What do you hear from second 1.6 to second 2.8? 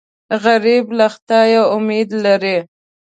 امید لري